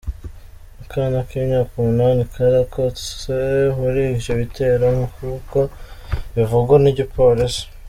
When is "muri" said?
3.79-4.01